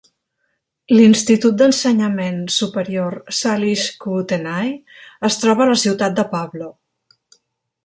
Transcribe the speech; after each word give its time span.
L'institut 0.93 1.59
d'ensenyament 1.61 2.39
superior 2.55 3.19
Salish 3.41 3.85
Kootenai 4.07 4.73
es 5.31 5.39
troba 5.45 5.67
a 5.67 5.71
la 5.75 5.79
ciutat 5.85 6.19
de 6.23 6.29
Pablo. 6.35 6.75